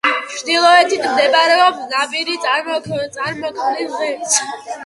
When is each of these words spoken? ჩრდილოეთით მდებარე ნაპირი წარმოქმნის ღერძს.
ჩრდილოეთით 0.35 1.03
მდებარე 1.09 1.59
ნაპირი 1.91 2.39
წარმოქმნის 2.47 3.97
ღერძს. 4.01 4.43